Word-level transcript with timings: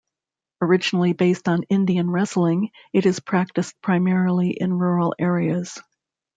Originally 0.63 1.13
based 1.13 1.47
on 1.47 1.61
Indian 1.69 2.09
wrestling, 2.09 2.71
it 2.91 3.05
is 3.05 3.19
practiced 3.19 3.79
primarily 3.83 4.49
in 4.49 4.73
rural 4.79 5.13
areas. 5.19 5.77